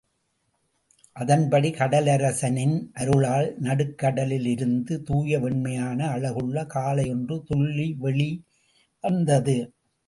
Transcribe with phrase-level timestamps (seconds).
[1.15, 8.43] அதன்படி கடலரசனின் அருளால், நடுக்கடலிலிருந்து துாய வெண்மையான அழகுள்ள காளை ஒன்று துள்ளி வெளி
[9.01, 9.57] வந்தது.